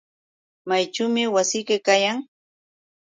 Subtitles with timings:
[0.67, 2.17] ¿Mayćhuumi wasiyki kayan?